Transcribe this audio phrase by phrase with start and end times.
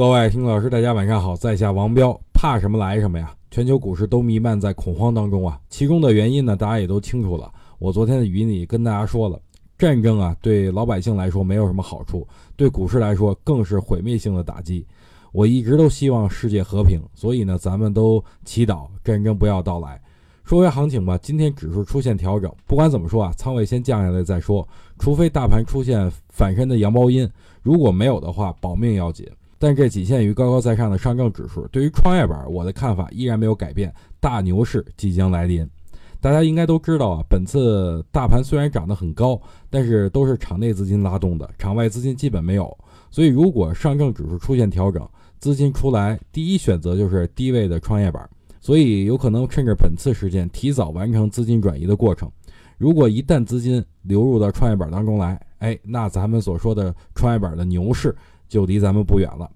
[0.00, 2.18] 各位听众老师，大家晚上好，在下王彪。
[2.32, 3.34] 怕什么来什么呀？
[3.50, 7.52] 全球股市都弥漫在恐慌当中啊，其中的原因呢，大家也都清楚了。
[7.78, 9.38] 我昨天的语音里跟大家说了，
[9.76, 12.26] 战争啊，对老百姓来说没有什么好处，
[12.56, 14.86] 对股市来说更是毁灭性的打击。
[15.32, 20.00] 我一直都希望世界和平，所以呢，咱们都祈祷战争不要到来。
[20.44, 24.66] 说回行情吧，今天指数出现调整，不管怎么说啊，仓位先降下来再说，
[24.98, 27.30] 除非大盘出现反身的阳包阴，
[27.60, 29.28] 如果没有的话，保命要紧。
[29.62, 31.68] 但这仅限于高高在上的上证指数。
[31.68, 35.68] 对于创业板，我的看法依然没有改变，大牛市即将来临。
[36.18, 42.74] 大家应该都知道啊，本次大盘虽然涨得很高，但是都是场内资金拉动的，场外资金基本没有。
[43.10, 45.06] 所以，如果上证指数出现调整，
[45.38, 48.26] 资金出来，第一选择就是低位的创业板。
[48.62, 52.32] 所以，有可能趁着本次事件提早完成资金转移的过程。
[52.78, 58.16] 如果一旦资金流入到创业板当中来，哎，那咱们所说的创业板的牛市。
[58.50, 59.48] 就离咱们不远了。